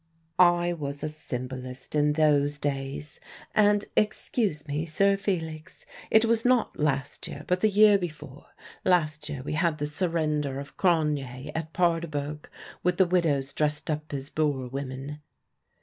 "I 0.39 0.73
was 0.73 1.03
a 1.03 1.09
symbolist 1.09 1.93
in 1.93 2.13
those 2.13 2.57
days. 2.57 3.19
And, 3.53 3.85
excuse 3.95 4.67
me, 4.67 4.83
Sir 4.83 5.15
Felix, 5.15 5.85
it 6.09 6.25
was 6.25 6.43
not 6.43 6.79
last 6.79 7.27
year, 7.27 7.43
but 7.45 7.61
the 7.61 7.69
year 7.69 7.99
before. 7.99 8.47
Last 8.83 9.29
year 9.29 9.43
we 9.43 9.53
had 9.53 9.77
the 9.77 9.85
surrender 9.85 10.59
of 10.59 10.75
Cronje 10.75 11.51
at 11.53 11.71
Paardeberg, 11.71 12.49
with 12.81 12.97
the 12.97 13.05
widows 13.05 13.53
dressed 13.53 13.91
up 13.91 14.11
as 14.11 14.31
Boer 14.31 14.67
women." 14.67 15.21